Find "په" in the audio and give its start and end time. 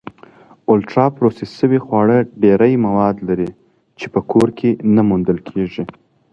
4.13-4.19